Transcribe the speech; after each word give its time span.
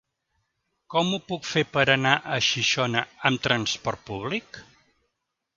Com 0.93 1.11
ho 1.17 1.19
puc 1.31 1.45
fer 1.49 1.63
per 1.75 1.83
anar 1.97 2.15
a 2.37 2.41
Xixona 2.47 3.05
amb 3.31 3.47
transport 3.47 4.05
públic? 4.11 4.63